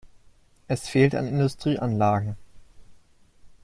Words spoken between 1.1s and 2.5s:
an Industrieanlagen.